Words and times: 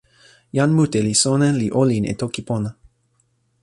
jan 0.57 0.71
mute 0.77 0.99
li 1.07 1.15
sona 1.23 1.49
li 1.59 1.67
olin 1.81 2.03
e 2.11 2.13
toki 2.21 2.41
pona. 2.49 2.71